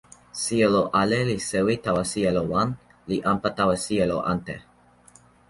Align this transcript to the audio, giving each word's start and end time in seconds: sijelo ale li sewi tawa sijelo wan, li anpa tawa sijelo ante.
sijelo 0.41 0.79
ale 1.01 1.19
li 1.27 1.35
sewi 1.49 1.75
tawa 1.87 2.01
sijelo 2.13 2.41
wan, 2.51 2.69
li 3.09 3.17
anpa 3.33 3.49
tawa 3.59 3.75
sijelo 3.85 4.17
ante. 4.33 4.55